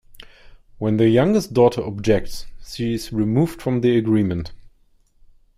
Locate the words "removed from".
3.13-3.81